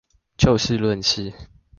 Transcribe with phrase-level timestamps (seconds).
[0.35, 1.31] 就事論事